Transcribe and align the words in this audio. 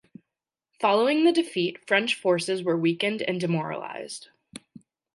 Following 0.79 1.25
the 1.25 1.31
defeat, 1.31 1.87
French 1.87 2.15
forces 2.15 2.63
were 2.63 2.75
weakened 2.75 3.21
and 3.21 3.39
demoralized. 3.39 4.29